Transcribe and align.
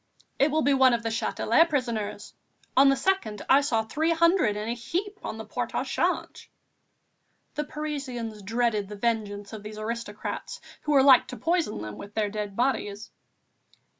"It 0.39 0.49
will 0.49 0.63
be 0.63 0.73
one 0.73 0.95
of 0.95 1.03
the 1.03 1.09
Châtelet 1.09 1.69
prisoners. 1.69 2.33
On 2.75 2.89
the 2.89 2.95
2nd 2.95 3.43
I 3.47 3.61
saw 3.61 3.83
three 3.83 4.09
hundred 4.09 4.57
in 4.57 4.67
a 4.67 4.73
heap 4.73 5.19
on 5.23 5.37
the 5.37 5.45
Port 5.45 5.75
au 5.75 5.83
Change." 5.83 6.49
The 7.53 7.65
Parisians 7.65 8.41
dreaded 8.41 8.87
the 8.89 8.95
vengeance 8.95 9.53
of 9.53 9.61
these 9.61 9.77
aristocrats 9.77 10.59
who 10.81 10.93
were 10.93 11.03
like 11.03 11.27
to 11.27 11.37
poison 11.37 11.83
them 11.83 11.97
with 11.99 12.15
their 12.15 12.29
dead 12.29 12.55
bodies. 12.55 13.11